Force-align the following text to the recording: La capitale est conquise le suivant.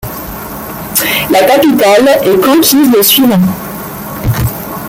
La 1.29 1.43
capitale 1.43 2.09
est 2.23 2.41
conquise 2.41 2.91
le 2.91 3.03
suivant. 3.03 3.37